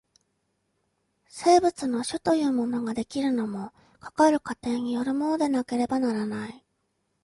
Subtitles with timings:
[1.27, 6.65] 生物の種というものが出来るのも、かかる過程によるものでなければならない。